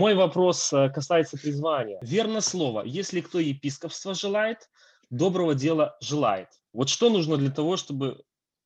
[0.00, 1.98] Мой вопрос э, касается призвания.
[2.00, 2.84] Верно слово.
[2.86, 4.70] Если кто епископство желает,
[5.10, 6.48] доброго дела желает.
[6.72, 8.22] Вот что нужно для того, чтобы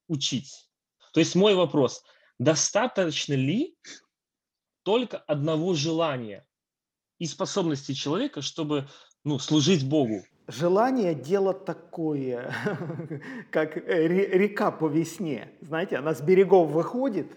[0.07, 0.71] учить?
[1.13, 2.05] То есть мой вопрос.
[2.39, 3.77] Достаточно ли
[4.85, 6.47] только одного желания
[7.19, 8.89] и способности человека, чтобы
[9.25, 10.23] ну, служить Богу?
[10.47, 12.55] Желание– дело такое,
[13.51, 15.51] как э, река по весне.
[15.63, 17.37] Знаете, она с берегов выходит.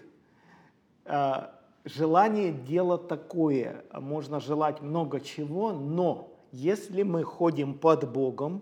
[1.88, 3.82] Желание– дело такое.
[3.94, 8.60] Можно желать много чего, но если мы ходим под Богом,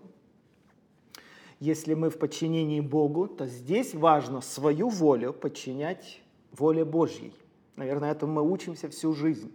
[1.59, 6.21] если мы в подчинении Богу, то здесь важно свою волю подчинять
[6.53, 7.33] воле Божьей.
[7.75, 9.51] Наверное, этому мы учимся всю жизнь.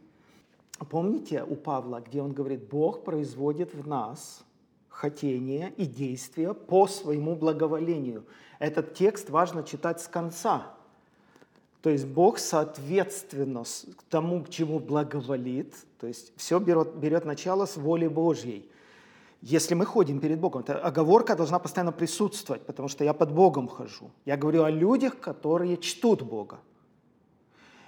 [0.91, 4.45] Помните у Павла, где он говорит, Бог производит в нас
[4.91, 8.27] хотение и действия по своему благоволению.
[8.59, 10.75] Этот текст важно читать с конца.
[11.83, 13.65] То есть Бог соответственно
[14.09, 18.71] тому, к чему благоволит, то есть все берет, берет начало с воли Божьей.
[19.41, 23.67] Если мы ходим перед Богом, эта оговорка должна постоянно присутствовать, потому что я под Богом
[23.67, 24.13] хожу.
[24.25, 26.61] Я говорю о людях, которые чтут Бога.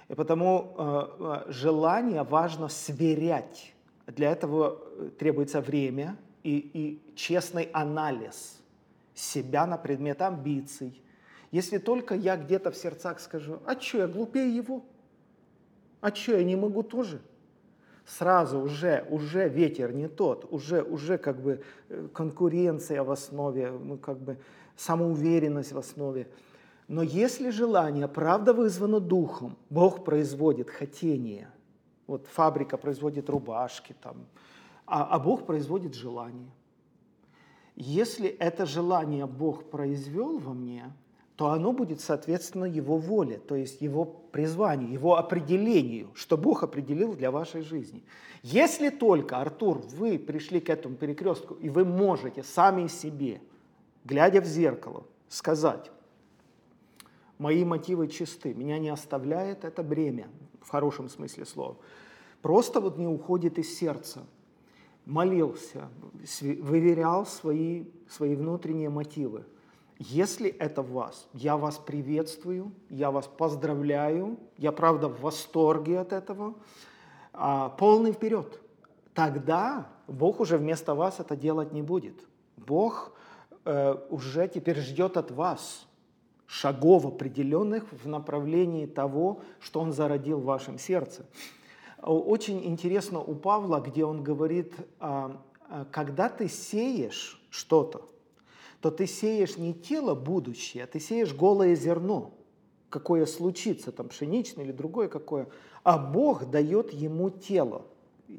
[0.09, 3.73] И потому э, э желание важно сверять.
[4.07, 8.59] Для этого э, требуется время и, и честный анализ
[9.13, 11.01] себя на предмет амбиций.
[11.55, 14.83] Если только я где-то в сердцах скажу, а что, я глупее его?
[16.01, 17.21] А что, я не могу тоже?
[18.05, 23.97] Сразу уже, уже ветер не тот, уже, уже как бы э, конкуренция в основе, ну
[23.97, 24.37] как бы
[24.75, 26.27] самоуверенность в основе.
[26.89, 31.47] Но если желание, правда вызвано духом, Бог производит хотение.
[32.05, 34.25] Вот фабрика производит рубашки, там,
[34.85, 36.51] а, а Бог производит желание.
[37.77, 40.91] Если это желание Бог произвел во мне,
[41.35, 47.13] то оно будет соответственно Его воле, то есть Его призванию, Его определению, что Бог определил
[47.13, 48.03] для вашей жизни.
[48.41, 53.41] Если только, Артур, вы пришли к этому перекрестку, и вы можете сами себе,
[54.05, 55.91] глядя в зеркало, сказать,
[57.37, 60.29] мои мотивы чисты, меня не оставляет это бремя,
[60.61, 61.75] в хорошем смысле слова,
[62.41, 64.25] просто вот не уходит из сердца,
[65.05, 65.89] молился,
[66.41, 69.43] выверял свои, свои внутренние мотивы.
[69.97, 76.11] Если это в вас, я вас приветствую, я вас поздравляю, я правда в восторге от
[76.11, 76.55] этого,
[77.31, 78.59] а, полный вперед.
[79.13, 82.19] Тогда Бог уже вместо вас это делать не будет.
[82.57, 83.13] Бог
[83.63, 85.85] э, уже теперь ждет от вас
[86.45, 91.25] шагов определенных в направлении того, что Он зародил в вашем сердце.
[92.01, 98.07] Очень интересно у Павла, где он говорит, а, а, когда ты сеешь что-то,
[98.81, 102.33] то ты сеешь не тело будущее, а ты сеешь голое зерно,
[102.89, 105.47] какое случится, там пшеничное или другое какое,
[105.83, 107.85] а Бог дает ему тело,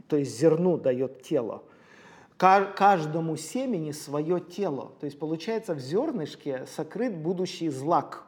[0.08, 1.62] то есть зерну дает тело.
[2.36, 4.92] Каждому семени свое тело.
[5.00, 8.26] То есть получается в зернышке сокрыт будущий злак.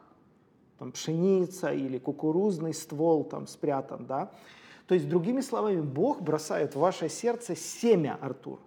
[0.78, 4.30] Там пшеница или кукурузный ствол там спрятан, да.
[4.86, 8.58] То есть, другими словами, Бог бросает в ваше сердце семя, Артур.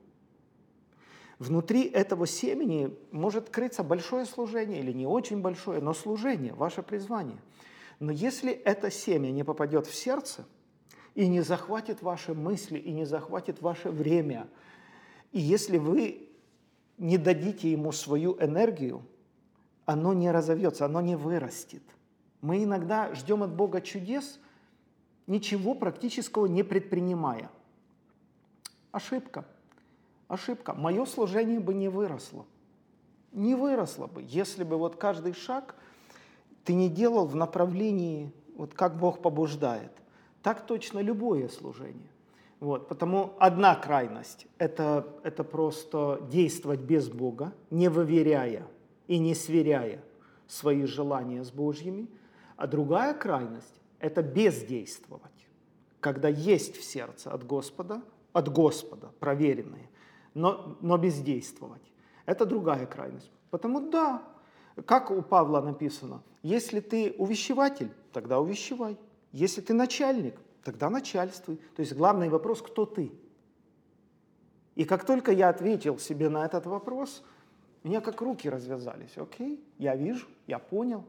[1.42, 7.40] Внутри этого семени может крыться большое служение или не очень большое, но служение, ваше призвание.
[8.00, 10.46] Но если это семя не попадет в сердце
[11.16, 14.48] и не захватит ваши мысли, и не захватит ваше время,
[15.32, 16.30] и если вы
[17.00, 19.02] не дадите ему свою энергию,
[19.86, 21.82] оно не разовьется, оно не вырастет.
[22.42, 24.40] Мы иногда ждем от Бога чудес–
[25.26, 27.50] ничего практического не предпринимая.
[28.92, 29.44] Ошибка.
[30.32, 30.74] Ошибка.
[30.74, 32.46] Мое служение бы не выросло.
[33.34, 35.76] Не выросло бы, если бы вот каждый шаг
[36.64, 39.92] ты не делал в направлении, вот как Бог побуждает.
[40.42, 42.10] Так точно любое служение.
[42.62, 48.66] Вот, потому одна крайность это,– это просто действовать без Бога, не выверяя
[49.08, 50.02] и не сверяя
[50.48, 52.08] свои желания с Божьими.
[52.56, 55.48] А другая крайность это бездействовать,
[56.00, 59.90] когда есть в сердце от Господа, от Господа проверенные,
[60.34, 61.82] но, но бездействовать.
[62.26, 63.32] Это другая крайность.
[63.50, 64.24] Потому да,
[64.86, 68.98] как у Павла написано, если ты увещеватель, тогда увещевай.
[69.32, 71.58] Если ты начальник, тогда начальствуй.
[71.76, 73.12] То есть главный вопрос, кто ты?
[74.76, 77.24] И как только я ответил себе на этот вопрос,
[77.84, 79.18] у меня как руки развязались.
[79.18, 81.04] Окей, я вижу, я понял.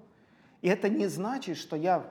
[0.63, 2.05] И это не значит, что я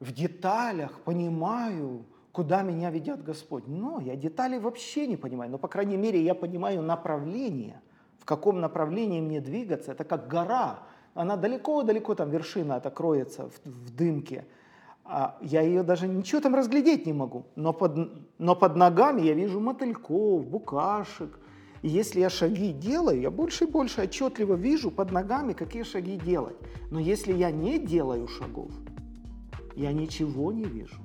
[0.00, 2.04] в деталях понимаю,
[2.38, 3.66] куда меня ведет Господь.
[3.66, 7.80] Но я детали вообще не понимаю, но, по крайней мере, я понимаю направление,
[8.20, 9.90] в каком направлении мне двигаться.
[9.90, 14.46] Это как гора, она далеко-далеко, там вершина это кроется в, в дымке,
[15.04, 17.46] а я ее даже ничего там разглядеть не могу.
[17.56, 17.98] Но под,
[18.38, 21.40] но под ногами я вижу мотыльков, букашек.
[21.82, 26.16] И если я шаги делаю, я больше и больше отчетливо вижу под ногами, какие шаги
[26.16, 26.56] делать.
[26.92, 28.70] Но если я не делаю шагов,
[29.74, 31.02] я ничего не вижу.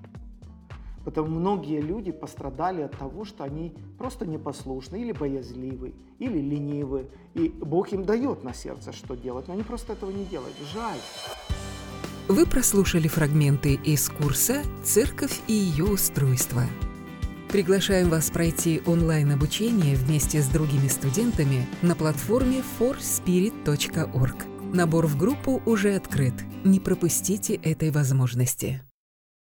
[1.05, 7.07] Потому многие люди пострадали от того, что они просто непослушны, или боязливы, или ленивы.
[7.33, 10.55] И Бог им дает на сердце, что делать, но они просто этого не делают.
[10.73, 10.99] Жаль.
[12.29, 16.63] Вы прослушали фрагменты из курса «Церковь и ее устройство».
[17.51, 24.35] Приглашаем вас пройти онлайн-обучение вместе с другими студентами на платформе forspirit.org.
[24.73, 26.33] Набор в группу уже открыт.
[26.63, 28.81] Не пропустите этой возможности.